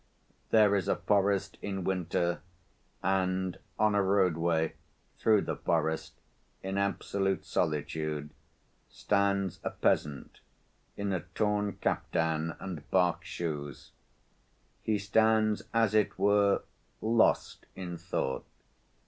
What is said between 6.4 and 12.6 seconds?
in absolute solitude, stands a peasant in a torn kaftan